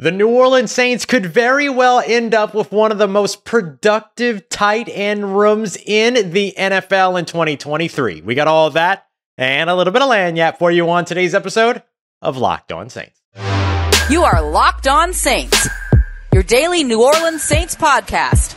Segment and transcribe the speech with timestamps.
[0.00, 4.48] The New Orleans Saints could very well end up with one of the most productive
[4.48, 8.22] tight end rooms in the NFL in 2023.
[8.22, 9.04] We got all of that
[9.36, 11.82] and a little bit of lagniappe for you on today's episode
[12.22, 13.20] of Locked On Saints.
[14.08, 15.68] You are Locked On Saints,
[16.32, 18.54] your daily New Orleans Saints podcast,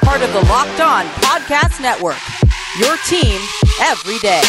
[0.00, 2.18] part of the Locked On Podcast Network.
[2.80, 3.40] Your team
[3.80, 4.42] every day.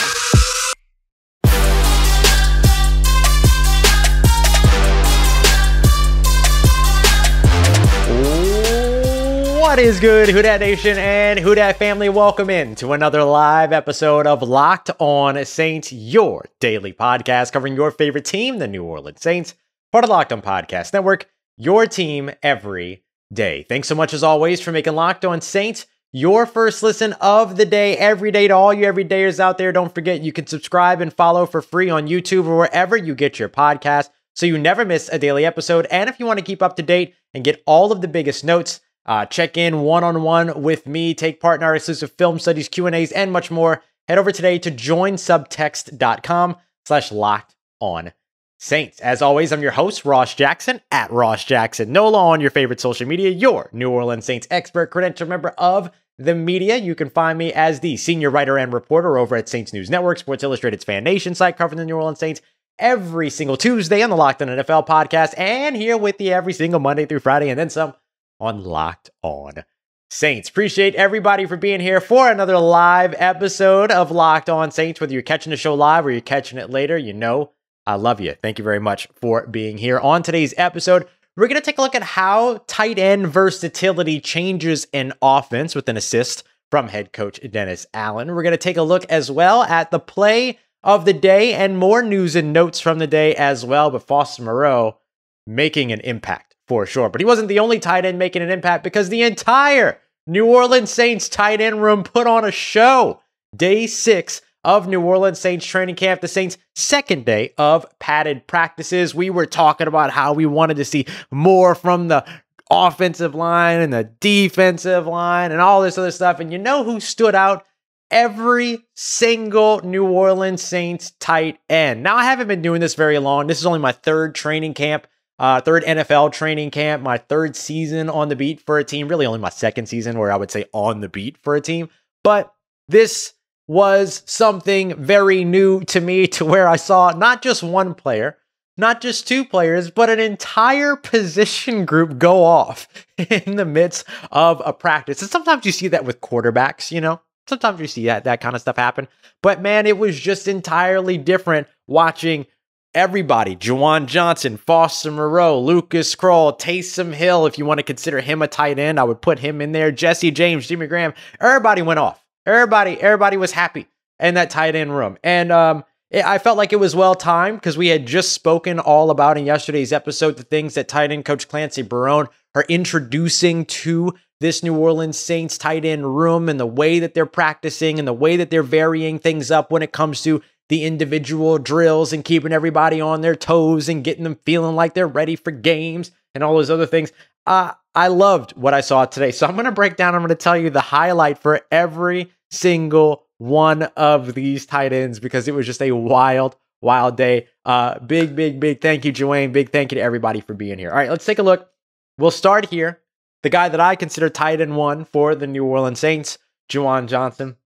[9.61, 12.09] What is good, Who Dat Nation and Who Dat family?
[12.09, 17.91] Welcome in to another live episode of Locked On Saints, your daily podcast covering your
[17.91, 19.53] favorite team, the New Orleans Saints,
[19.91, 23.61] part of Locked On Podcast Network, your team every day.
[23.61, 27.65] Thanks so much, as always, for making Locked On Saints your first listen of the
[27.65, 29.71] day every day to all you everydayers out there.
[29.71, 33.37] Don't forget you can subscribe and follow for free on YouTube or wherever you get
[33.37, 35.85] your podcast so you never miss a daily episode.
[35.91, 38.43] And if you want to keep up to date and get all of the biggest
[38.43, 43.11] notes, uh, check in one-on-one with me, take part in our exclusive film studies, Q&As,
[43.11, 43.81] and much more.
[44.07, 48.11] Head over today to joinsubtext.com slash locked on
[48.59, 48.99] Saints.
[48.99, 53.07] As always, I'm your host, Ross Jackson, at Ross Jackson Nola on your favorite social
[53.07, 56.77] media, your New Orleans Saints expert, credential member of the media.
[56.77, 60.19] You can find me as the senior writer and reporter over at Saints News Network,
[60.19, 62.41] Sports Illustrated's Fan Nation site covering the New Orleans Saints
[62.77, 66.79] every single Tuesday on the Locked On NFL podcast, and here with you every single
[66.79, 67.93] Monday through Friday, and then some
[68.41, 69.63] on Locked On
[70.09, 70.49] Saints.
[70.49, 74.99] Appreciate everybody for being here for another live episode of Locked On Saints.
[74.99, 77.51] Whether you're catching the show live or you're catching it later, you know
[77.85, 78.33] I love you.
[78.33, 79.99] Thank you very much for being here.
[79.99, 84.87] On today's episode, we're going to take a look at how tight end versatility changes
[84.91, 88.33] in offense with an assist from head coach Dennis Allen.
[88.33, 91.77] We're going to take a look as well at the play of the day and
[91.77, 93.91] more news and notes from the day as well.
[93.91, 94.97] But Foster Moreau
[95.45, 97.09] making an impact for sure.
[97.09, 100.89] But he wasn't the only tight end making an impact because the entire New Orleans
[100.89, 103.19] Saints tight end room put on a show.
[103.53, 109.13] Day six of New Orleans Saints training camp, the Saints' second day of padded practices.
[109.13, 112.23] We were talking about how we wanted to see more from the
[112.69, 116.39] offensive line and the defensive line and all this other stuff.
[116.39, 117.65] And you know who stood out?
[118.09, 122.01] Every single New Orleans Saints tight end.
[122.01, 123.47] Now, I haven't been doing this very long.
[123.47, 125.05] This is only my third training camp
[125.41, 129.25] uh, third NFL training camp, my third season on the beat for a team, really
[129.25, 131.89] only my second season where I would say on the beat for a team.
[132.23, 132.53] But
[132.87, 133.33] this
[133.67, 138.37] was something very new to me to where I saw not just one player,
[138.77, 142.87] not just two players, but an entire position group go off
[143.17, 145.23] in the midst of a practice.
[145.23, 148.55] And sometimes you see that with quarterbacks, you know, sometimes you see that, that kind
[148.55, 149.07] of stuff happen.
[149.41, 152.45] But man, it was just entirely different watching
[152.93, 157.45] everybody Juwan Johnson, Foster Moreau, Lucas Krull, Taysom Hill.
[157.45, 159.91] If you want to consider him a tight end, I would put him in there.
[159.91, 161.13] Jesse James, Jimmy Graham.
[161.39, 162.23] Everybody went off.
[162.45, 163.87] Everybody, everybody was happy
[164.19, 165.17] in that tight end room.
[165.23, 168.79] And um, it, I felt like it was well timed because we had just spoken
[168.79, 173.65] all about in yesterday's episode the things that tight end coach Clancy Barone are introducing
[173.65, 178.07] to this New Orleans Saints tight end room and the way that they're practicing and
[178.07, 180.41] the way that they're varying things up when it comes to
[180.71, 185.05] the individual drills and keeping everybody on their toes and getting them feeling like they're
[185.05, 187.11] ready for games and all those other things.
[187.45, 189.31] Uh, I loved what I saw today.
[189.31, 192.31] So I'm going to break down, I'm going to tell you the highlight for every
[192.51, 197.49] single one of these tight ends because it was just a wild, wild day.
[197.65, 199.51] Uh, big, big, big thank you, Joanne.
[199.51, 200.91] Big thank you to everybody for being here.
[200.91, 201.69] All right, let's take a look.
[202.17, 203.01] We'll start here.
[203.43, 206.37] The guy that I consider tight end one for the New Orleans Saints,
[206.69, 207.57] Juwan Johnson.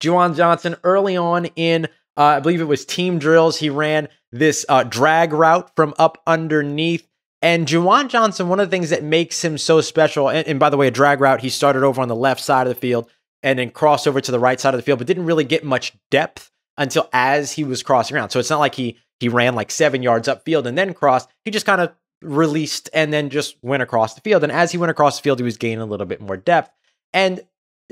[0.00, 3.58] Juwan Johnson early on in uh, I believe it was team drills.
[3.58, 7.06] He ran this uh, drag route from up underneath.
[7.42, 10.70] And Juwan Johnson, one of the things that makes him so special, and, and by
[10.70, 13.10] the way, a drag route, he started over on the left side of the field
[13.42, 15.64] and then crossed over to the right side of the field, but didn't really get
[15.64, 18.30] much depth until as he was crossing around.
[18.30, 21.28] So it's not like he he ran like seven yards upfield and then crossed.
[21.44, 24.42] He just kind of released and then just went across the field.
[24.42, 26.70] And as he went across the field, he was gaining a little bit more depth.
[27.14, 27.40] And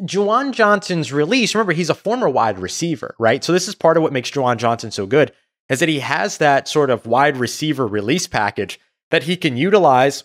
[0.01, 3.45] Juwan Johnson's release, remember, he's a former wide receiver, right?
[3.45, 5.33] So this is part of what makes Juwan Johnson so good,
[5.69, 8.81] is that he has that sort of wide receiver release package
[9.11, 10.25] that he can utilize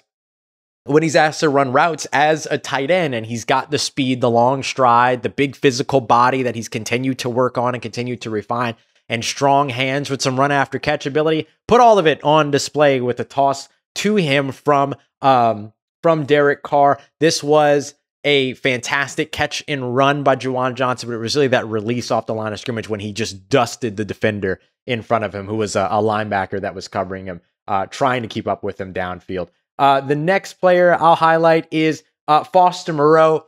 [0.85, 3.13] when he's asked to run routes as a tight end.
[3.13, 7.19] And he's got the speed, the long stride, the big physical body that he's continued
[7.19, 8.75] to work on and continued to refine,
[9.07, 11.47] and strong hands with some run after catch ability.
[11.67, 16.63] Put all of it on display with a toss to him from um, from Derek
[16.63, 16.99] Carr.
[17.19, 17.93] This was
[18.23, 22.25] a fantastic catch and run by Juwan Johnson, but it was really that release off
[22.25, 25.55] the line of scrimmage when he just dusted the defender in front of him, who
[25.55, 28.93] was a, a linebacker that was covering him, uh, trying to keep up with him
[28.93, 29.49] downfield.
[29.77, 33.45] Uh, the next player I'll highlight is uh, Foster Moreau.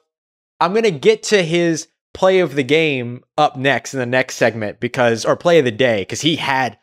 [0.59, 4.35] I'm going to get to his play of the game up next in the next
[4.35, 6.77] segment because, or play of the day, because he had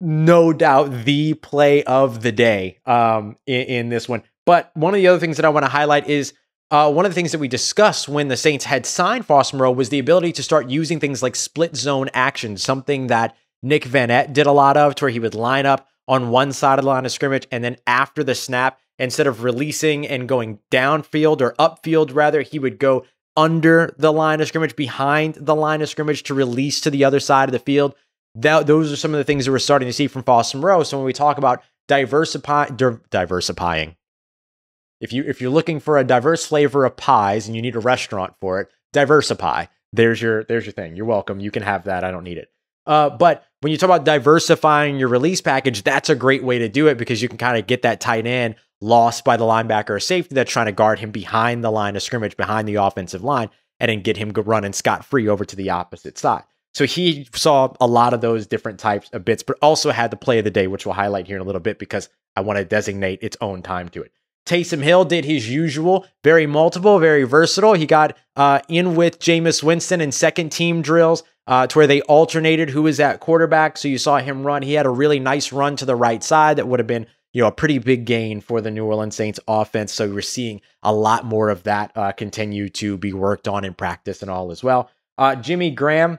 [0.00, 4.22] no doubt the play of the day um, in, in, this one.
[4.44, 6.34] But one of the other things that I want to highlight is
[6.70, 9.72] uh, one of the things that we discussed when the Saints had signed Foster Moreau
[9.72, 14.32] was the ability to start using things like split zone action, something that Nick Vannett
[14.32, 16.90] did a lot of, to where he would line up on one side of the
[16.90, 21.52] line of scrimmage and then after the snap, instead of releasing and going downfield or
[21.58, 23.04] upfield, rather, he would go
[23.36, 27.20] under the line of scrimmage, behind the line of scrimmage to release to the other
[27.20, 27.94] side of the field.
[28.34, 30.82] That, those are some of the things that we're starting to see from Foster Moreau.
[30.82, 32.70] So when we talk about diversify,
[33.10, 33.96] diversifying,
[35.06, 37.80] if you if you're looking for a diverse flavor of pies and you need a
[37.80, 39.66] restaurant for it, diversify.
[39.92, 40.96] There's your there's your thing.
[40.96, 41.38] You're welcome.
[41.38, 42.02] You can have that.
[42.02, 42.48] I don't need it.
[42.86, 46.68] Uh, but when you talk about diversifying your release package, that's a great way to
[46.68, 49.90] do it because you can kind of get that tight end lost by the linebacker
[49.90, 53.24] or safety that's trying to guard him behind the line of scrimmage, behind the offensive
[53.24, 53.48] line,
[53.80, 56.44] and then get him running scot free over to the opposite side.
[56.74, 60.16] So he saw a lot of those different types of bits, but also had the
[60.16, 62.58] play of the day, which we'll highlight here in a little bit because I want
[62.58, 64.12] to designate its own time to it.
[64.46, 67.74] Taysom Hill did his usual, very multiple, very versatile.
[67.74, 72.00] He got uh, in with Jameis Winston in second team drills uh, to where they
[72.02, 73.76] alternated who was at quarterback.
[73.76, 74.62] So you saw him run.
[74.62, 77.42] He had a really nice run to the right side that would have been you
[77.42, 79.92] know, a pretty big gain for the New Orleans Saints offense.
[79.92, 83.74] So we're seeing a lot more of that uh, continue to be worked on in
[83.74, 84.90] practice and all as well.
[85.18, 86.18] Uh, Jimmy Graham,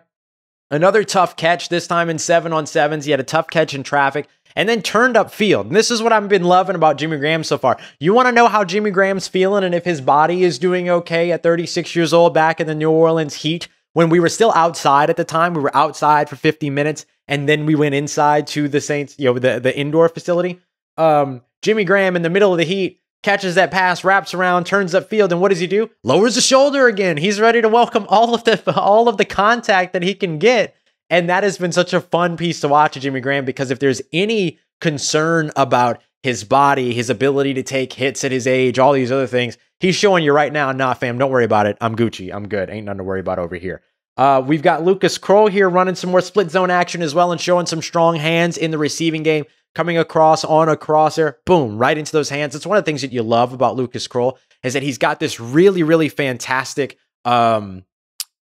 [0.70, 3.06] another tough catch, this time in seven on sevens.
[3.06, 4.28] He had a tough catch in traffic
[4.58, 5.68] and then turned up field.
[5.68, 7.78] And this is what I've been loving about Jimmy Graham so far.
[8.00, 11.32] You want to know how Jimmy Graham's feeling and if his body is doing okay
[11.32, 15.10] at 36 years old back in the New Orleans Heat when we were still outside
[15.10, 15.54] at the time.
[15.54, 19.26] We were outside for 50 minutes and then we went inside to the Saints, you
[19.26, 20.60] know, the, the indoor facility
[20.98, 24.94] um, Jimmy Graham in the middle of the heat catches that pass, wraps around, turns
[24.94, 25.90] up field, and what does he do?
[26.04, 27.18] Lowers the shoulder again.
[27.18, 30.76] He's ready to welcome all of the all of the contact that he can get.
[31.10, 34.02] And that has been such a fun piece to watch Jimmy Graham because if there's
[34.12, 39.12] any concern about his body, his ability to take hits at his age, all these
[39.12, 41.78] other things, he's showing you right now, nah, fam, don't worry about it.
[41.80, 42.34] I'm Gucci.
[42.34, 42.70] I'm good.
[42.70, 43.82] Ain't nothing to worry about over here.
[44.18, 47.40] Uh, we've got Lucas Krull here running some more split zone action as well and
[47.40, 49.46] showing some strong hands in the receiving game
[49.76, 52.56] coming across on a crosser, boom, right into those hands.
[52.56, 55.20] It's one of the things that you love about Lucas Krull is that he's got
[55.20, 57.84] this really, really fantastic, um,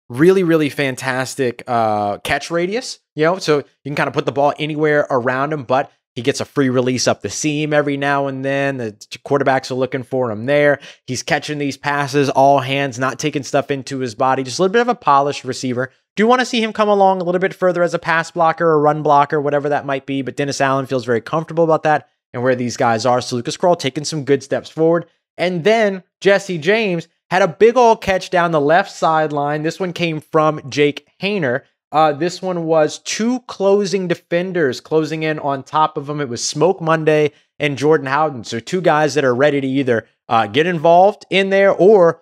[0.09, 2.99] really, really fantastic uh, catch radius.
[3.15, 6.21] You know, so you can kind of put the ball anywhere around him, but he
[6.21, 8.77] gets a free release up the seam every now and then.
[8.77, 8.91] The
[9.25, 10.79] quarterbacks are looking for him there.
[11.07, 14.43] He's catching these passes, all hands, not taking stuff into his body.
[14.43, 15.91] Just a little bit of a polished receiver.
[16.15, 18.31] Do you want to see him come along a little bit further as a pass
[18.31, 20.21] blocker or run blocker, whatever that might be.
[20.21, 23.19] But Dennis Allen feels very comfortable about that and where these guys are.
[23.19, 25.07] So Lucas Krull taking some good steps forward.
[25.37, 29.63] And then Jesse James had a big old catch down the left sideline.
[29.63, 31.61] This one came from Jake Haener.
[31.91, 36.19] Uh, this one was two closing defenders closing in on top of him.
[36.19, 38.43] It was Smoke Monday and Jordan Howden.
[38.43, 42.21] So two guys that are ready to either uh, get involved in there or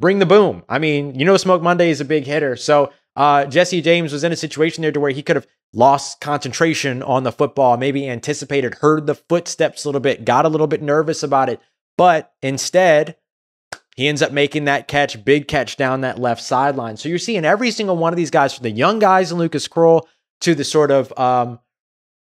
[0.00, 0.62] bring the boom.
[0.68, 2.56] I mean, you know, Smoke Monday is a big hitter.
[2.56, 6.20] So uh, Jesse James was in a situation there to where he could have lost
[6.20, 10.66] concentration on the football, maybe anticipated, heard the footsteps a little bit, got a little
[10.66, 11.60] bit nervous about it.
[11.96, 13.16] But instead,
[13.94, 16.96] he ends up making that catch, big catch down that left sideline.
[16.96, 19.66] So you're seeing every single one of these guys, from the young guys in Lucas
[19.68, 20.02] Krull
[20.40, 21.60] to the sort of um,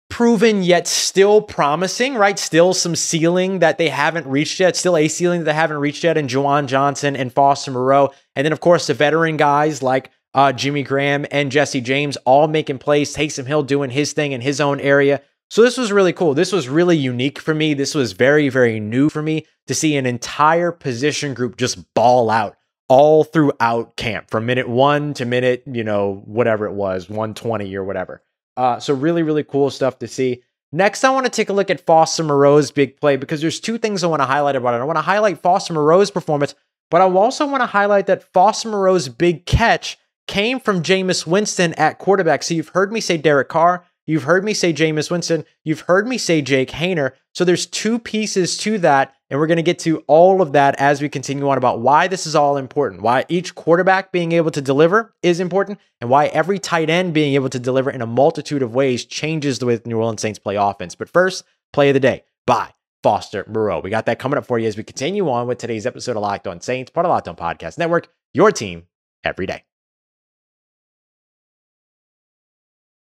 [0.10, 2.38] proven yet still promising, right?
[2.38, 6.04] Still some ceiling that they haven't reached yet, still a ceiling that they haven't reached
[6.04, 8.12] yet in Juwan Johnson and Foster Moreau.
[8.36, 12.48] And then, of course, the veteran guys like uh, Jimmy Graham and Jesse James all
[12.48, 15.22] making plays, Taysom Hill doing his thing in his own area.
[15.50, 16.34] So this was really cool.
[16.34, 17.74] This was really unique for me.
[17.74, 22.30] This was very, very new for me to see an entire position group just ball
[22.30, 27.76] out all throughout camp from minute one to minute, you know, whatever it was, 120
[27.76, 28.22] or whatever.
[28.58, 30.42] Uh, so really, really cool stuff to see.
[30.72, 33.78] Next, I want to take a look at Foster Moreau's big play because there's two
[33.78, 34.82] things I want to highlight about it.
[34.82, 36.54] I want to highlight Foster Moreau's performance,
[36.92, 39.98] but I also want to highlight that Foster Moreau's big catch
[40.28, 42.44] came from Jameis Winston at quarterback.
[42.44, 43.86] So you've heard me say Derek Carr.
[44.08, 45.46] You've heard me say Jameis Winston.
[45.64, 47.12] You've heard me say Jake Haener.
[47.34, 49.14] So there's two pieces to that.
[49.30, 52.08] And we're going to get to all of that as we continue on about why
[52.08, 56.28] this is all important, why each quarterback being able to deliver is important, and why
[56.28, 59.76] every tight end being able to deliver in a multitude of ways changes the way
[59.78, 60.94] the New Orleans Saints play offense.
[60.94, 61.44] But first,
[61.74, 62.72] play of the day by
[63.02, 63.80] Foster Moreau.
[63.80, 66.22] We got that coming up for you as we continue on with today's episode of
[66.22, 68.84] Locked On Saints, part of Locked On Podcast Network, your team
[69.24, 69.64] every day.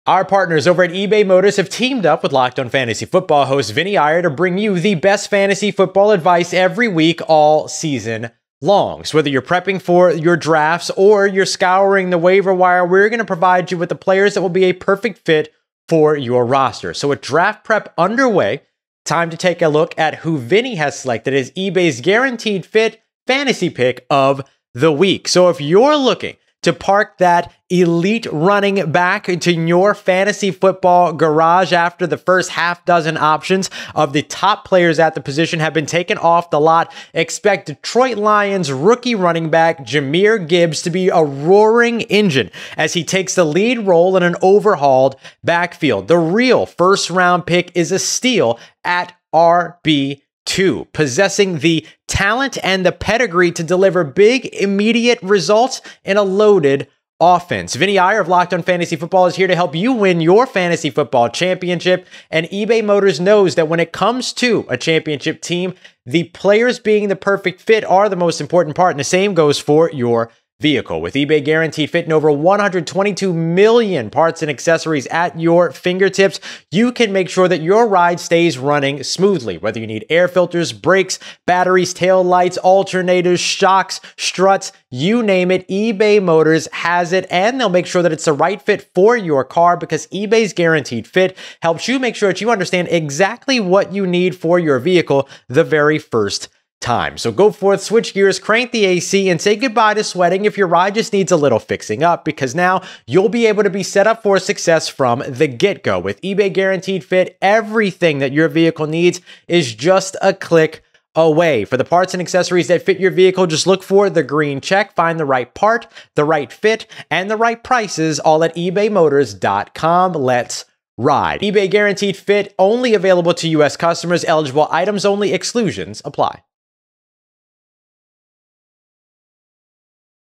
[0.04, 3.73] Our partners over at eBay Motors have teamed up with Locked On Fantasy Football host
[3.73, 8.30] Vinny Iyer to bring you the best fantasy football advice every week all season
[8.61, 9.04] long.
[9.04, 13.21] So whether you're prepping for your drafts or you're scouring the waiver wire, we're going
[13.21, 15.54] to provide you with the players that will be a perfect fit
[15.88, 16.94] for your roster.
[16.94, 18.62] So with draft prep underway,
[19.04, 23.71] time to take a look at who Vinny has selected as eBay's guaranteed fit fantasy
[23.71, 24.42] pick of
[24.75, 25.28] the week.
[25.28, 31.73] So if you're looking to park that elite running back into your fantasy football garage
[31.73, 35.87] after the first half dozen options of the top players at the position have been
[35.87, 36.92] taken off the lot.
[37.14, 43.04] Expect Detroit Lions rookie running back Jahmyr Gibbs to be a roaring engine as he
[43.04, 46.09] takes the lead role in an overhauled backfield.
[46.09, 52.84] The real first round pick is a steal at RB two, possessing the talent and
[52.84, 56.88] the pedigree to deliver big, immediate results in a loaded
[57.22, 57.76] offense.
[57.76, 60.90] Vinny Iyer of Locked On Fantasy Football is here to help you win your fantasy
[60.90, 62.06] football championship.
[62.30, 67.08] And eBay Motors knows that when it comes to a championship team, the players being
[67.08, 68.90] the perfect fit are the most important part.
[68.90, 70.30] And the same goes for your
[70.62, 71.02] vehicle.
[71.02, 76.40] With eBay Guaranteed Fit and over 122 million parts and accessories at your fingertips,
[76.71, 79.59] you can make sure that your ride stays running smoothly.
[79.59, 85.66] Whether you need air filters, brakes, batteries, tail lights, alternators, shocks, struts, you name it,
[85.69, 89.45] eBay Motors has it, and they'll make sure that it's the right fit for your
[89.45, 94.07] car because eBay's Guaranteed Fit helps you make sure that you understand exactly what you
[94.07, 96.49] need for your vehicle the very first
[96.82, 97.16] time.
[97.16, 100.66] So go forth, switch gears, crank the AC, and say goodbye to sweating if your
[100.66, 104.06] ride just needs a little fixing up because now you'll be able to be set
[104.06, 105.98] up for success from the get go.
[105.98, 110.82] With eBay Guaranteed Fit, everything that your vehicle needs is just a click
[111.14, 111.64] away.
[111.64, 114.94] For the parts and accessories that fit your vehicle, just look for the green check,
[114.94, 120.12] find the right part, the right fit, and the right prices all at ebaymotors.com.
[120.12, 120.64] Let's
[120.98, 121.40] ride.
[121.40, 123.76] eBay Guaranteed Fit only available to U.S.
[123.76, 126.42] customers, eligible items only, exclusions apply.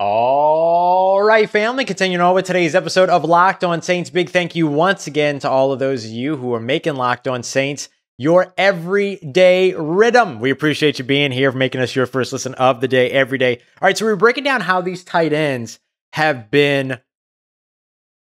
[0.02, 4.08] All right, family, continuing on with today's episode of Locked On Saints.
[4.08, 7.28] Big thank you once again to all of those of you who are making Locked
[7.28, 10.40] On Saints your everyday rhythm.
[10.40, 13.56] We appreciate you being here, making us your first listen of the day every day.
[13.56, 15.78] All right, so we're breaking down how these tight ends
[16.14, 16.98] have been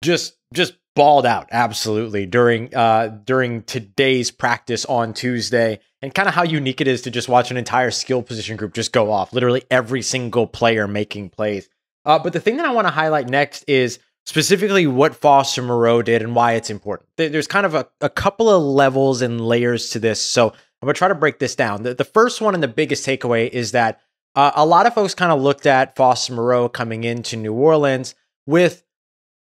[0.03, 6.37] just just balled out absolutely during uh during today's practice on Tuesday and kind of
[6.37, 9.33] how unique it is to just watch an entire skill position group just go off,
[9.33, 11.69] literally every single player making plays.
[12.05, 16.03] Uh, but the thing that I want to highlight next is specifically what Foster Moreau
[16.03, 17.09] did and why it's important.
[17.17, 20.21] There's kind of a, a couple of levels and layers to this.
[20.21, 21.83] So I'm going to try to break this down.
[21.83, 24.01] The, the first one and the biggest takeaway is that
[24.37, 28.15] uh, a lot of folks kind of looked at Foster Moreau coming into New Orleans
[28.47, 28.85] with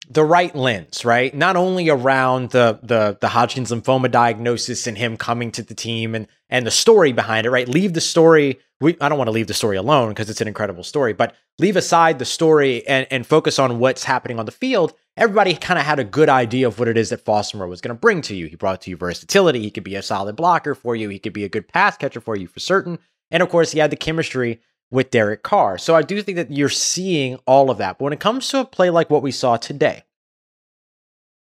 [0.08, 1.34] the right lens, right?
[1.34, 6.14] Not only around the the the Hodgkin's lymphoma diagnosis and him coming to the team
[6.14, 7.68] and and the story behind it, right?
[7.68, 8.58] Leave the story.
[8.80, 11.34] We I don't want to leave the story alone because it's an incredible story, but
[11.58, 14.94] leave aside the story and and focus on what's happening on the field.
[15.16, 17.94] Everybody kind of had a good idea of what it is that Foster was going
[17.94, 18.46] to bring to you.
[18.46, 19.60] He brought to you versatility.
[19.60, 21.08] He could be a solid blocker for you.
[21.08, 22.98] He could be a good pass catcher for you for certain.
[23.30, 24.60] And of course, he had the chemistry
[24.90, 25.78] with Derek Carr.
[25.78, 27.98] So I do think that you're seeing all of that.
[27.98, 30.04] But when it comes to a play like what we saw today,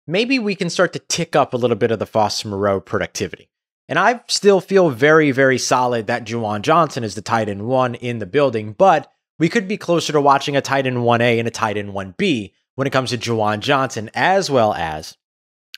[0.07, 3.51] maybe we can start to tick up a little bit of the Foster Moreau productivity.
[3.89, 7.95] And I still feel very, very solid that Juwan Johnson is the tight end one
[7.95, 11.49] in the building, but we could be closer to watching a tight end 1A and
[11.49, 15.17] a tight end 1B when it comes to Juwan Johnson as well as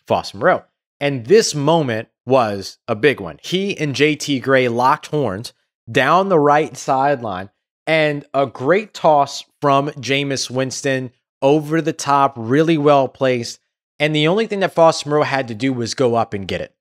[0.06, 0.64] Foster Moreau.
[0.98, 3.38] And this moment was a big one.
[3.42, 5.52] He and JT Gray locked horns
[5.90, 7.50] down the right sideline,
[7.86, 11.10] and a great toss from Jameis Winston
[11.42, 13.58] over the top, really well placed.
[13.98, 16.60] And the only thing that Foster Moreau had to do was go up and get
[16.60, 16.74] it.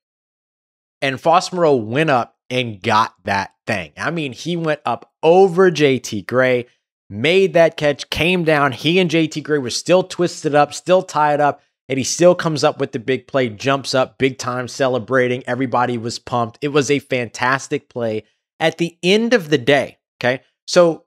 [1.02, 3.92] And Foster Moreau went up and got that thing.
[3.96, 6.66] I mean, he went up over JT Gray,
[7.08, 8.72] made that catch, came down.
[8.72, 12.62] He and JT Gray were still twisted up, still tied up, and he still comes
[12.62, 15.42] up with the big play, jumps up big time, celebrating.
[15.46, 16.58] Everybody was pumped.
[16.60, 18.24] It was a fantastic play
[18.60, 19.98] at the end of the day.
[20.20, 20.42] Okay.
[20.66, 21.04] So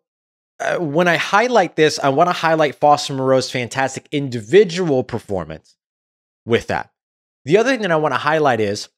[0.60, 5.76] uh, when I highlight this, I want to highlight Foster Moreau's fantastic individual performance
[6.46, 6.92] with that.
[7.46, 8.90] The other thing that I want to highlight is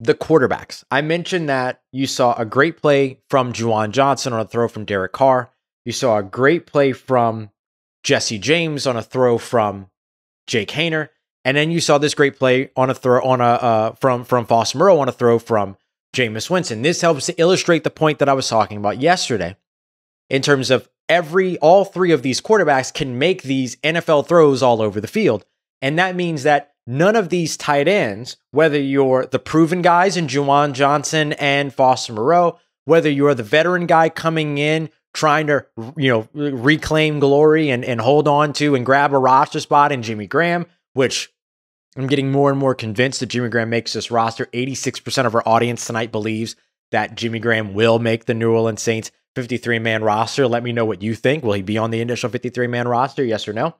[0.00, 0.84] the quarterbacks.
[0.90, 4.84] I mentioned that you saw a great play from Juwan Johnson on a throw from
[4.84, 5.50] Derek Carr.
[5.84, 7.50] You saw a great play from
[8.02, 9.90] Jesse James on a throw from
[10.46, 11.10] Jake Haener.
[11.44, 14.46] And then you saw this great play on a throw on a uh, from from
[14.46, 15.76] Foster Moreau on a throw from
[16.14, 16.82] Jameis Winston.
[16.82, 19.56] This helps to illustrate the point that I was talking about yesterday
[20.28, 24.82] in terms of every all three of these quarterbacks can make these NFL throws all
[24.82, 25.44] over the field.
[25.80, 30.26] And that means that none of these tight ends, whether you're the proven guys in
[30.26, 35.66] Juwan Johnson and Foster Moreau, whether you're the veteran guy coming in trying to
[35.96, 40.02] you know reclaim glory and, and hold on to and grab a roster spot in
[40.02, 41.31] Jimmy Graham, which
[41.96, 44.46] I'm getting more and more convinced that Jimmy Graham makes this roster.
[44.46, 46.56] 86% of our audience tonight believes
[46.90, 50.46] that Jimmy Graham will make the New Orleans Saints 53 man roster.
[50.46, 51.44] Let me know what you think.
[51.44, 53.24] Will he be on the initial 53 man roster?
[53.24, 53.74] Yes or no?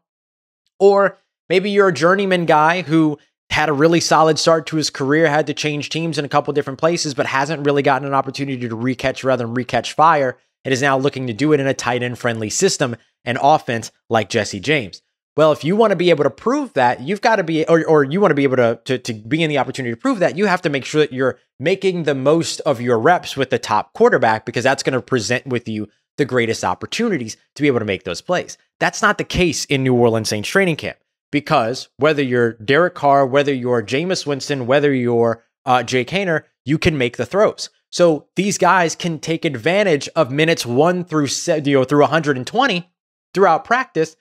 [0.78, 3.18] Or maybe you're a journeyman guy who
[3.50, 6.52] had a really solid start to his career, had to change teams in a couple
[6.54, 10.72] different places, but hasn't really gotten an opportunity to recatch rather than recatch fire and
[10.72, 14.30] is now looking to do it in a tight end friendly system and offense like
[14.30, 15.02] Jesse James.
[15.36, 17.84] Well, if you want to be able to prove that, you've got to be, or,
[17.86, 20.18] or you want to be able to, to, to be in the opportunity to prove
[20.18, 23.48] that, you have to make sure that you're making the most of your reps with
[23.48, 27.68] the top quarterback because that's going to present with you the greatest opportunities to be
[27.68, 28.58] able to make those plays.
[28.78, 30.98] That's not the case in New Orleans Saints training camp
[31.30, 36.78] because whether you're Derek Carr, whether you're Jameis Winston, whether you're uh, Jake Haener, you
[36.78, 37.70] can make the throws.
[37.90, 42.90] So these guys can take advantage of minutes one through you know, through 120
[43.34, 44.16] throughout practice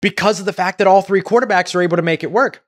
[0.00, 2.64] because of the fact that all three quarterbacks are able to make it work.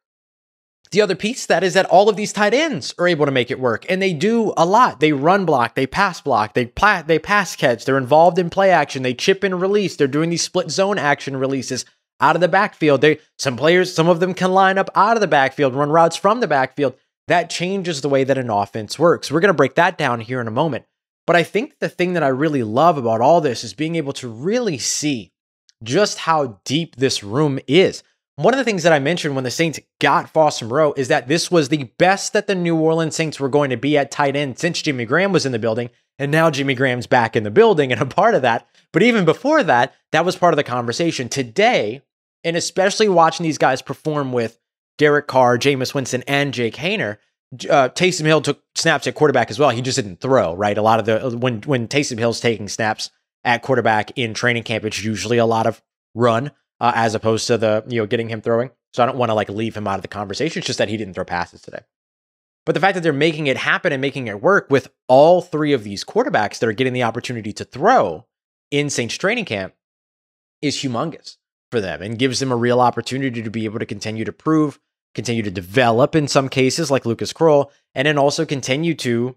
[0.91, 3.51] The other piece that is that all of these tight ends are able to make
[3.51, 5.01] it work, and they do a lot.
[5.01, 8.71] They run block, they pass block, they pla- they pass catch, they're involved in play
[8.71, 11.87] action, they chip and release, they're doing these split zone action releases
[12.21, 13.01] out of the backfield.
[13.01, 16.17] They some players, some of them can line up out of the backfield, run routes
[16.17, 16.95] from the backfield.
[17.27, 19.31] That changes the way that an offense works.
[19.31, 20.85] We're going to break that down here in a moment.
[21.27, 24.13] But I think the thing that I really love about all this is being able
[24.15, 25.32] to really see
[25.83, 28.03] just how deep this room is.
[28.37, 31.29] One of the things that I mentioned when the Saints got Foster Moreau is that
[31.29, 34.37] this was the best that the New Orleans Saints were going to be at tight
[34.37, 35.91] end since Jimmy Graham was in the building.
[36.19, 38.67] And now Jimmy Graham's back in the building and a part of that.
[38.93, 41.29] But even before that, that was part of the conversation.
[41.29, 42.03] Today,
[42.43, 44.59] and especially watching these guys perform with
[44.99, 47.19] Derek Carr, Jameis Winston, and Jake Haener,
[47.69, 49.71] uh, Taysom Hill took snaps at quarterback as well.
[49.71, 50.77] He just didn't throw, right?
[50.77, 53.11] A lot of the when when Taysom Hill's taking snaps
[53.45, 55.83] at quarterback in training camp, it's usually a lot of
[56.15, 58.71] run uh, as opposed to the you know getting him throwing.
[58.93, 60.61] So I don't want to like leave him out of the conversation.
[60.61, 61.81] It's just that he didn't throw passes today.
[62.65, 65.73] But the fact that they're making it happen and making it work with all three
[65.73, 68.27] of these quarterbacks that are getting the opportunity to throw
[68.71, 69.75] in Saints training camp
[70.61, 71.39] is humongous
[71.71, 74.79] for them and gives them a real opportunity to be able to continue to prove,
[75.15, 79.35] continue to develop in some cases, like Lucas Krull, and then also continue to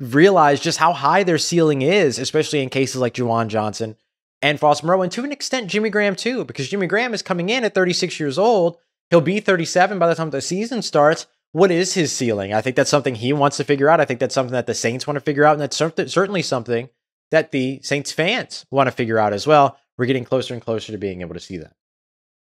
[0.00, 3.96] realize just how high their ceiling is, especially in cases like Juwan Johnson
[4.42, 7.48] and Foster Moreau, and to an extent, Jimmy Graham too, because Jimmy Graham is coming
[7.48, 8.76] in at 36 years old.
[9.10, 11.26] He'll be 37 by the time the season starts.
[11.52, 12.52] What is his ceiling?
[12.52, 14.00] I think that's something he wants to figure out.
[14.00, 16.90] I think that's something that the Saints want to figure out, and that's certainly something
[17.30, 19.78] that the Saints fans want to figure out as well.
[19.96, 21.72] We're getting closer and closer to being able to see that.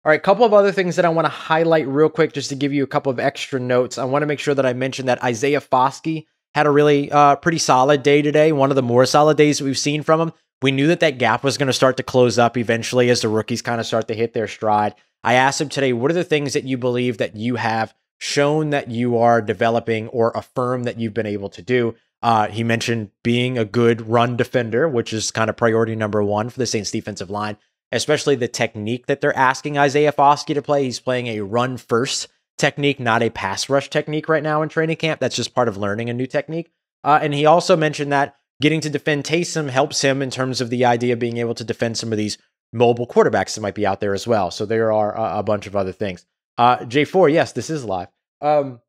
[0.04, 2.56] All right, couple of other things that I want to highlight real quick just to
[2.56, 3.96] give you a couple of extra notes.
[3.96, 7.36] I want to make sure that I mention that Isaiah Foskey had a really uh,
[7.36, 10.32] pretty solid day today, one of the more solid days we've seen from him.
[10.62, 13.28] We knew that that gap was going to start to close up eventually as the
[13.28, 14.94] rookies kind of start to hit their stride.
[15.22, 18.70] I asked him today, what are the things that you believe that you have shown
[18.70, 21.96] that you are developing or affirm that you've been able to do?
[22.22, 26.48] Uh, he mentioned being a good run defender, which is kind of priority number one
[26.48, 27.58] for the Saints defensive line,
[27.92, 30.84] especially the technique that they're asking Isaiah Foskey to play.
[30.84, 34.96] He's playing a run first technique, not a pass rush technique right now in training
[34.96, 35.20] camp.
[35.20, 36.70] That's just part of learning a new technique.
[37.02, 40.70] Uh, and he also mentioned that getting to defend Taysom helps him in terms of
[40.70, 42.38] the idea of being able to defend some of these
[42.72, 44.50] mobile quarterbacks that might be out there as well.
[44.50, 46.24] So there are a, a bunch of other things.
[46.56, 48.08] Uh, J4, yes, this is live.
[48.40, 48.80] Um,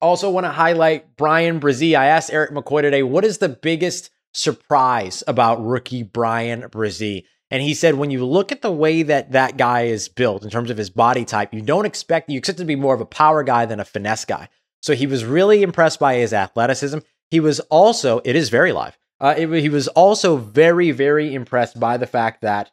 [0.00, 1.96] also, want to highlight Bryan Bresee.
[1.96, 7.24] I asked Erik McCoy today, what is the biggest surprise about rookie Bryan Bresee?
[7.52, 10.48] And he said, when you look at the way that that guy is built in
[10.48, 13.06] terms of his body type, you don't expect, you expect to be more of a
[13.06, 14.48] power guy than a finesse guy.
[14.80, 17.00] So he was really impressed by his athleticism.
[17.30, 18.96] He was also, it is very live.
[19.20, 22.70] Uh, it, he was also very, very impressed by the fact that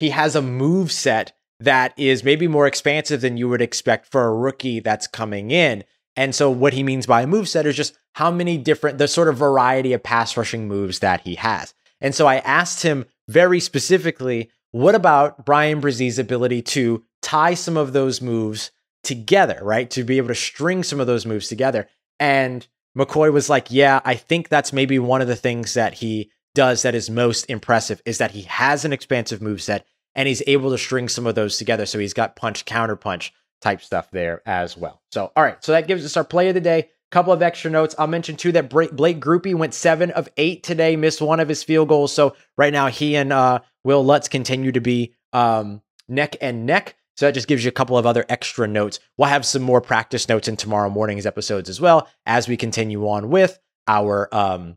[0.00, 4.24] he has a move set that is maybe more expansive than you would expect for
[4.24, 5.84] a rookie that's coming in.
[6.16, 9.08] And so what he means by a move set is just how many different, the
[9.08, 11.74] sort of variety of pass rushing moves that he has.
[12.00, 17.76] And so I asked him very specifically, what about Bryan Bresee's ability to tie some
[17.76, 18.70] of those moves
[19.02, 19.90] together, right?
[19.90, 21.88] To be able to string some of those moves together.
[22.18, 26.30] And McCoy was like, yeah, I think that's maybe one of the things that he
[26.54, 30.42] does that is most impressive is that he has an expansive move set and he's
[30.46, 31.86] able to string some of those together.
[31.86, 35.02] So he's got punch, counter punch, type stuff there as well.
[35.10, 35.62] So, all right.
[35.64, 36.90] So that gives us our play of the day.
[37.14, 37.94] Couple of extra notes.
[37.96, 41.62] I'll mention too that Blake Grupe went seven of eight today, missed one of his
[41.62, 42.12] field goals.
[42.12, 46.96] So right now he and uh, Wil Lutz continue to be um, neck and neck
[47.14, 48.98] So that just gives you a couple of other extra notes.
[49.16, 53.08] We'll have some more practice notes in tomorrow morning's episodes as well as we continue
[53.08, 54.76] on with our um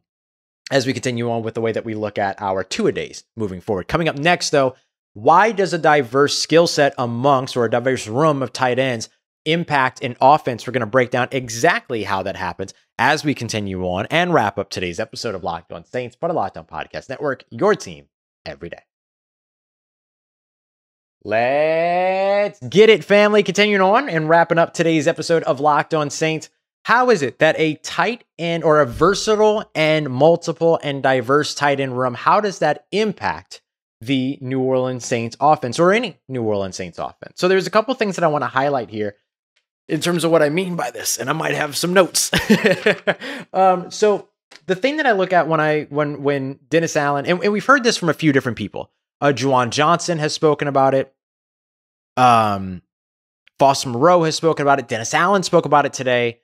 [0.69, 3.23] as we continue on with the way that we look at our two a days
[3.35, 3.87] moving forward.
[3.87, 4.75] Coming up next though,
[5.15, 9.09] why does a diverse skill set amongst or a diverse room of tight ends
[9.47, 10.67] impact in offense?
[10.67, 14.59] We're going to break down exactly how that happens as we continue on and wrap
[14.59, 18.05] up today's episode of Locked On Saints, part of Locked On Podcast Network, your team
[18.45, 18.81] every day.
[21.23, 23.43] Let's get it, family.
[23.43, 26.49] Continuing on and wrapping up today's episode of Locked On Saints.
[26.85, 31.81] How is it that a tight end or a versatile and multiple and diverse tight
[31.81, 33.61] end room, how does that impact
[33.99, 37.33] the New Orleans Saints offense or any New Orleans Saints offense?
[37.35, 39.17] So there's a couple things that I want to highlight here
[39.87, 42.31] in terms of what I mean by this, and I might have some notes.
[43.53, 44.29] um, so
[44.65, 47.65] the thing that I look at when I when when Dennis Allen and, and we've
[47.65, 48.91] heard this from a few different people.
[49.19, 51.13] Uh, Juwan Johnson has spoken about it.
[52.17, 52.83] Um,
[53.57, 54.87] Foster Moreau has spoken about it.
[54.87, 56.41] Dennis Allen spoke about it today.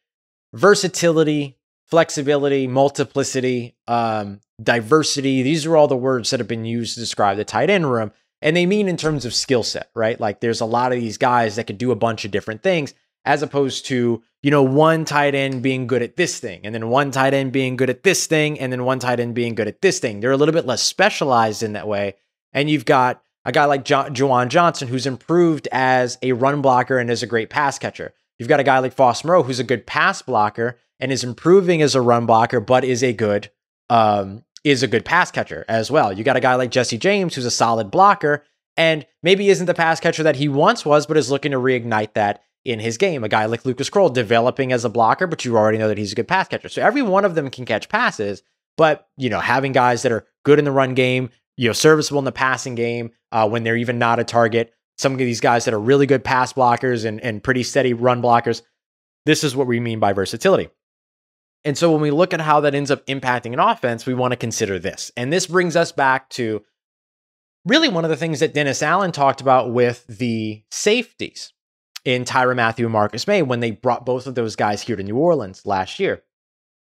[0.54, 5.44] Versatility, flexibility, multiplicity, um, diversity.
[5.44, 8.12] These are all the words that have been used to describe the tight end room.
[8.42, 10.20] And they mean in terms of skill set, right?
[10.20, 12.94] Like there's a lot of these guys that could do a bunch of different things,
[13.26, 16.90] as opposed to, you know, one tight end being good at this thing, and then
[16.90, 19.68] one tight end being good at this thing, and then one tight end being good
[19.68, 20.20] at this thing.
[20.20, 22.16] They're a little bit less specialized in that way.
[22.52, 26.98] And you've got a guy like jo- Juwan Johnson, who's improved as a run blocker
[26.98, 28.14] and as a great pass catcher.
[28.40, 31.82] You've got a guy like Foss Moreau, who's a good pass blocker and is improving
[31.82, 33.50] as a run blocker, but is a good
[33.90, 36.14] um, is a good pass catcher as well.
[36.14, 38.44] You got a guy like Jesse James, who's a solid blocker
[38.76, 42.14] and maybe isn't the pass catcher that he once was, but is looking to reignite
[42.14, 43.24] that in his game.
[43.24, 46.12] A guy like Lucas Krull developing as a blocker, but you already know that he's
[46.12, 46.70] a good pass catcher.
[46.70, 48.44] So every one of them can catch passes,
[48.78, 52.20] but you know, having guys that are good in the run game, you know, serviceable
[52.20, 54.74] in the passing game uh, when they're even not a target.
[54.98, 58.22] Some of these guys that are really good pass blockers and, and pretty steady run
[58.22, 58.62] blockers.
[59.26, 60.70] This is what we mean by versatility.
[61.66, 64.34] And so when we look at how that ends up impacting an offense, we want
[64.34, 65.12] to consider this.
[65.16, 66.62] And this brings us back to
[67.66, 71.54] really one of the things that Dennis Allen talked about with the safeties
[72.06, 75.04] in Tyrann Mathieu and Marcus Maye when they brought both of those guys here to
[75.04, 76.24] New Orleans last year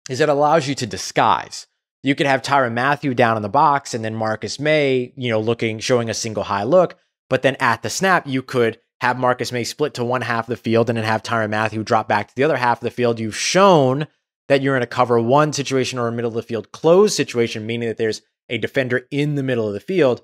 [0.09, 1.67] is it allows you to disguise
[2.03, 5.41] you could have Tyrann Mathieu down in the box and then Marcus Maye, you know,
[5.41, 6.97] looking, showing a single high look.
[7.31, 10.49] But then at the snap, you could have Marcus Maye split to one half of
[10.49, 12.91] the field and then have Tyrann Matthew drop back to the other half of the
[12.91, 13.21] field.
[13.21, 14.07] You've shown
[14.49, 17.67] that you're in a cover one situation or a middle of the field closed situation,
[17.67, 20.23] meaning that there's a defender in the middle of the field.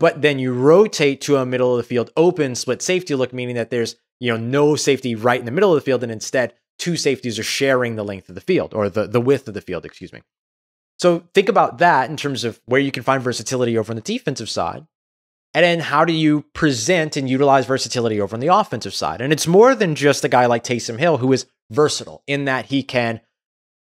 [0.00, 3.56] But then you rotate to a middle of the field open split safety look, meaning
[3.56, 6.54] that there's you know no safety right in the middle of the field, and instead
[6.78, 9.60] two safeties are sharing the length of the field or the, the width of the
[9.60, 10.22] field, excuse me.
[10.98, 14.02] So think about that in terms of where you can find versatility over on the
[14.02, 14.86] defensive side.
[15.54, 19.20] And then how do you present and utilize versatility over on the offensive side?
[19.20, 22.66] And it's more than just a guy like Taysom Hill who is versatile in that
[22.66, 23.20] he can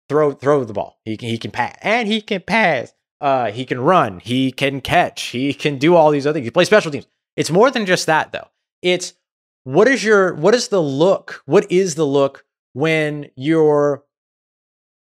[0.10, 1.00] throw throw the ball.
[1.04, 2.94] He can, he can pass and he can pass.
[3.20, 4.20] Uh, he can run.
[4.20, 5.24] He can catch.
[5.24, 6.46] He can do all these other things.
[6.46, 7.08] He plays special teams.
[7.36, 8.48] It's more than just that though.
[8.82, 9.14] It's
[9.68, 11.44] what is your what is the look?
[11.46, 14.06] What is the look when you're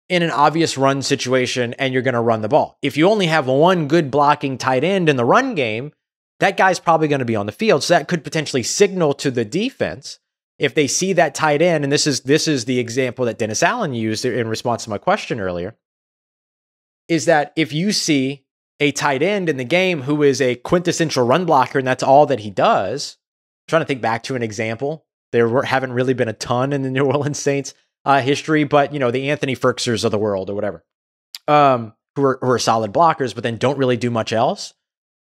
[0.08, 2.78] in an obvious run situation and you're going to run the ball.
[2.80, 5.92] If you only have one good blocking tight end in the run game,
[6.38, 7.82] that guy's probably going to be on the field.
[7.82, 10.20] So that could potentially signal to the defense
[10.60, 13.64] if they see that tight end and this is this is the example that Dennis
[13.64, 15.76] Allen used in response to my question earlier
[17.08, 18.44] is that if you see
[18.78, 22.26] a tight end in the game who is a quintessential run blocker and that's all
[22.26, 23.16] that he does,
[23.68, 25.06] trying to think back to an example.
[25.32, 28.92] There were, haven't really been a ton in the New Orleans Saints uh, history, but
[28.92, 30.84] you know the Anthony Firksers of the world or whatever,
[31.48, 34.74] um, who are who are solid blockers, but then don't really do much else.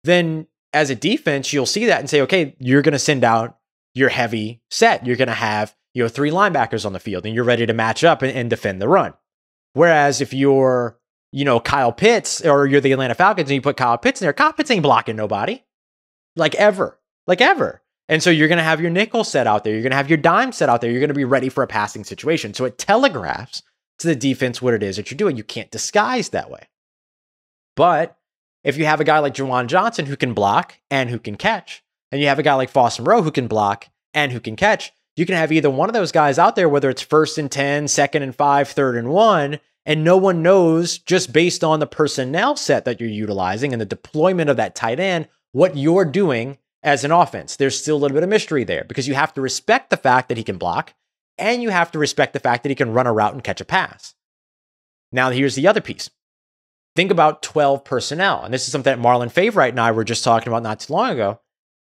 [0.04, 3.58] Then as a defense, you'll see that and say, okay, you're going to send out
[3.94, 5.06] your heavy set.
[5.06, 7.74] You're going to have you know three linebackers on the field, and you're ready to
[7.74, 9.14] match up and, and defend the run.
[9.74, 11.00] Whereas if you're
[11.32, 14.26] you know Kyle Pitts or you're the Atlanta Falcons and you put Kyle Pitts in
[14.26, 15.64] there, Kyle Pitts ain't blocking nobody,
[16.36, 17.83] like ever, like ever.
[18.10, 19.74] And so you're going to have your nickel set out there.
[19.74, 20.92] You're going to have your dime set out there.
[20.92, 22.54] You're going to be ready for a passing situation.
[22.54, 23.64] So it telegraphs
[24.00, 25.38] to the defense what it is that you're doing.
[25.38, 26.68] You can't disguise that way.
[27.76, 28.18] But
[28.64, 31.84] if you have a guy like Juwan Johnson who can block and who can catch,
[32.12, 34.92] and you have a guy like Foster Moreau who can block and who can catch,
[35.16, 37.88] you can have either one of those guys out there, whether it's first and 10,
[37.88, 42.56] second and five, third and one, and no one knows just based on the personnel
[42.56, 47.04] set that you're utilizing and the deployment of that tight end what you're doing as
[47.04, 47.56] an offense.
[47.56, 50.30] There's still a little bit of mystery there because you have to respect the fact
[50.30, 50.94] that he can block
[51.38, 53.62] and you have to respect the fact that he can run a route and catch
[53.62, 54.14] a pass.
[55.12, 56.10] Now, here's the other piece.
[56.96, 58.44] Think about 12 personnel.
[58.44, 60.94] And this is something that Marlon Favorite and I were just talking about not too
[60.94, 61.40] long ago.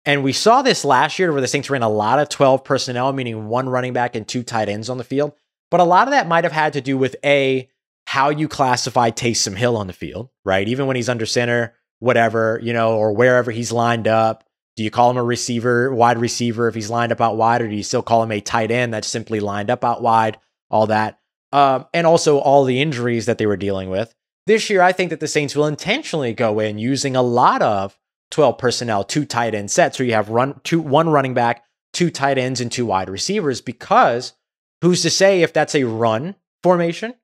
[0.05, 3.11] And we saw this last year where the Saints ran a lot of 12 personnel,
[3.13, 5.33] meaning one running back and two tight ends on the field.
[5.69, 7.69] But a lot of that might have had to do with A,
[8.05, 10.67] how you classify Taysom Hill on the field, right?
[10.67, 14.46] Even when he's under center, whatever, you know, or wherever he's lined up.
[14.77, 17.67] Do you call him a receiver, wide receiver if he's lined up out wide, or
[17.67, 20.37] do you still call him a tight end that's simply lined up out wide?
[20.69, 21.19] All that.
[21.51, 24.13] Um, and also all the injuries that they were dealing with.
[24.45, 27.97] This year, I think that the Saints will intentionally go in using a lot of
[28.31, 32.11] 12 personnel, two tight end sets, where you have run two, one running back, two
[32.11, 34.33] tight ends, and two wide receivers, because
[34.81, 37.15] who's to say if that's a run formation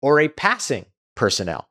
[0.00, 1.68] or a passing personnel?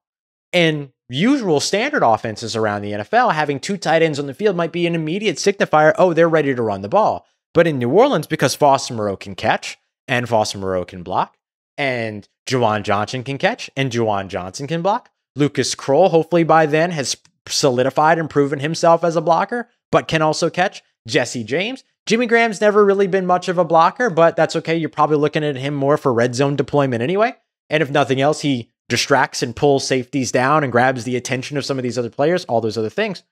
[0.52, 4.72] And usual standard offenses around the NFL, having two tight ends on the field might
[4.72, 7.26] be an immediate signifier, oh, they're ready to run the ball.
[7.54, 11.36] But in New Orleans, because Foster Moreau can catch and Foster Moreau can block,
[11.78, 16.92] and Juwan Johnson can catch and Juwan Johnson can block, Lucas Krull, hopefully by then,
[16.92, 17.18] has
[17.48, 20.84] solidified and proven himself as a blocker, but can also catch.
[21.08, 21.84] Jesse James.
[22.06, 24.76] Jimmy Graham's never really been much of a blocker, but that's okay.
[24.76, 27.36] You're probably looking at him more for red zone deployment anyway.
[27.70, 31.64] And if nothing else, he distracts and pulls safeties down and grabs the attention of
[31.64, 33.24] some of these other players, all those other things.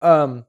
[0.00, 0.44] Um,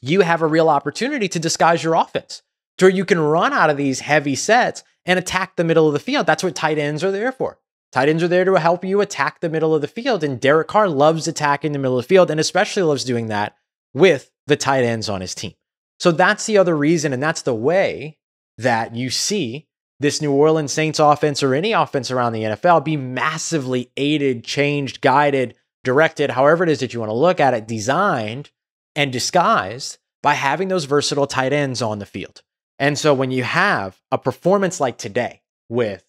[0.00, 2.42] you have a real opportunity to disguise your offense
[2.78, 5.92] to where you can run out of these heavy sets and attack the middle of
[5.92, 6.26] the field.
[6.26, 7.58] That's what tight ends are there for.
[7.90, 10.22] Tight ends are there to help you attack the middle of the field.
[10.22, 13.56] And Derek Carr loves attacking the middle of the field and especially loves doing that
[13.92, 15.54] with the tight ends on his team.
[15.98, 17.12] So that's the other reason.
[17.12, 18.18] And that's the way
[18.58, 19.66] that you see
[20.00, 25.00] this New Orleans Saints offense or any offense around the NFL be massively aided, changed,
[25.00, 28.50] guided, directed, however it is that you want to look at it, designed
[28.96, 32.42] and disguised by having those versatile tight ends on the field.
[32.78, 36.04] And so when you have a performance like today with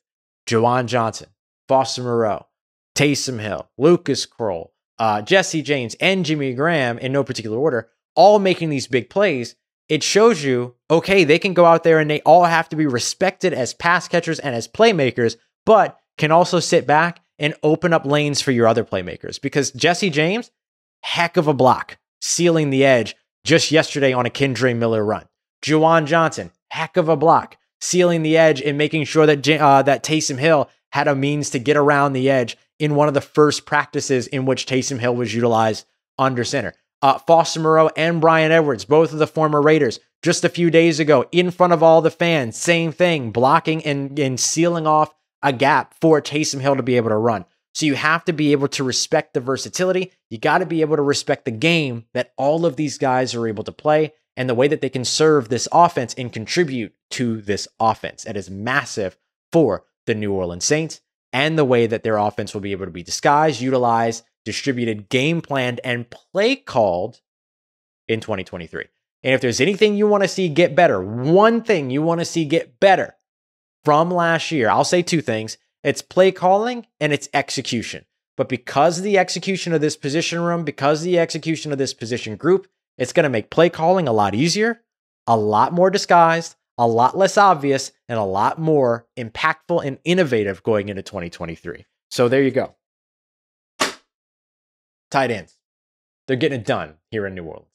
[0.47, 1.27] Juwan Johnson,
[1.67, 2.47] Foster Moreau,
[2.95, 8.39] Taysom Hill, Lucas Krull, uh, Jesse James, and Jimmy Graham in no particular order, all
[8.39, 9.55] making these big plays,
[9.91, 12.85] it shows you, okay, they can go out there and they all have to be
[12.85, 18.05] respected as pass catchers and as playmakers, but can also sit back and open up
[18.05, 19.41] lanes for your other playmakers.
[19.41, 20.49] Because Jesse James,
[21.03, 25.25] heck of a block, sealing the edge just yesterday on a Kendre Miller run.
[25.61, 30.05] Juwan Johnson, heck of a block, sealing the edge and making sure that uh, that
[30.05, 33.65] Taysom Hill had a means to get around the edge in one of the first
[33.65, 35.85] practices in which Taysom Hill was utilized
[36.17, 36.75] under center.
[37.01, 40.99] Uh, Foster Moreau and Bryan Edwards, both of the former Raiders, just a few days
[40.99, 45.51] ago in front of all the fans, same thing, blocking and, and sealing off a
[45.51, 47.45] gap for Taysom Hill to be able to run.
[47.73, 50.11] So you have to be able to respect the versatility.
[50.29, 53.47] You got to be able to respect the game that all of these guys are
[53.47, 57.41] able to play and the way that they can serve this offense and contribute to
[57.41, 58.25] this offense.
[58.25, 59.17] It is massive
[59.51, 61.01] for the New Orleans Saints
[61.33, 65.41] and the way that their offense will be able to be disguised, utilized, distributed, game
[65.41, 67.21] planned, and play called
[68.07, 68.85] in 2023.
[69.23, 72.25] And if there's anything you want to see get better, one thing you want to
[72.25, 73.15] see get better
[73.83, 78.05] from last year, I'll say two things it's play calling and it's execution.
[78.37, 82.35] But because of the execution of this position room, because the execution of this position
[82.35, 84.81] group, it's going to make play calling a lot easier,
[85.27, 90.63] a lot more disguised, a lot less obvious and a lot more impactful and innovative
[90.63, 91.85] going into 2023.
[92.09, 92.75] So there you go.
[95.11, 95.57] Tight ends.
[96.27, 97.67] They're getting it done here in New Orleans.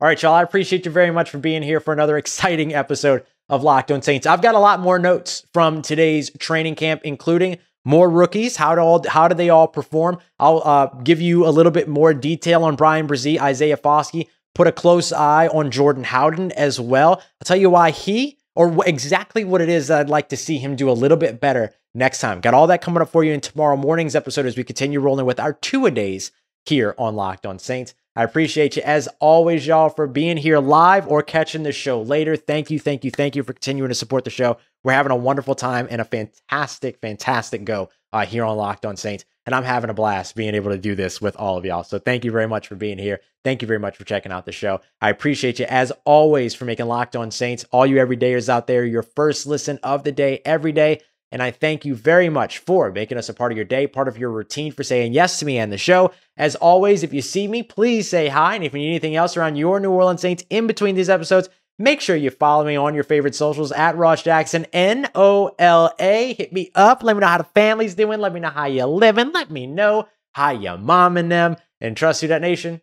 [0.00, 0.34] All right, y'all.
[0.34, 4.00] I appreciate you very much for being here for another exciting episode of Locked On
[4.00, 4.26] Saints.
[4.26, 8.56] I've got a lot more notes from today's training camp, including more rookies.
[8.56, 10.18] How do all how do they all perform?
[10.38, 14.28] I'll uh, give you a little bit more detail on Bryan Bresee, Isaiah Foskey.
[14.54, 17.16] Put a close eye on Jordan Howden as well.
[17.16, 20.58] I'll tell you why he or exactly what it is that I'd like to see
[20.58, 22.40] him do a little bit better next time.
[22.40, 25.26] Got all that coming up for you in tomorrow morning's episode as we continue rolling
[25.26, 26.30] with our two a days
[26.66, 27.94] here on Locked On Saints.
[28.16, 32.36] I appreciate you as always, y'all, for being here live or catching the show later.
[32.36, 34.58] Thank you, thank you, thank you for continuing to support the show.
[34.84, 38.96] We're having a wonderful time and a fantastic, fantastic go uh, here on Locked On
[38.96, 39.24] Saints.
[39.46, 41.82] And I'm having a blast being able to do this with all of y'all.
[41.82, 43.20] So thank you very much for being here.
[43.42, 44.80] Thank you very much for checking out the show.
[45.02, 48.84] I appreciate you as always for making Locked On Saints, all you everydayers out there,
[48.84, 51.00] your first listen of the day every day.
[51.34, 54.06] And I thank you very much for making us a part of your day, part
[54.06, 56.12] of your routine, for saying yes to me and the show.
[56.36, 58.54] As always, if you see me, please say hi.
[58.54, 61.48] And if you need anything else around your New Orleans Saints in between these episodes,
[61.76, 65.92] make sure you follow me on your favorite socials at Ross Jackson, N O L
[65.98, 66.34] A.
[66.34, 67.02] Hit me up.
[67.02, 68.20] Let me know how the family's doing.
[68.20, 69.32] Let me know how you're living.
[69.32, 71.56] Let me know how your mom and them.
[71.80, 72.80] And trust you, that nation.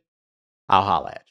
[0.68, 1.31] I'll holla at you.